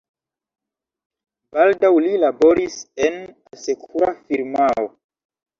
Baldaŭ 1.57 1.91
li 2.05 2.15
laboris 2.25 2.79
en 3.09 3.21
asekura 3.59 4.13
firmao. 4.23 4.91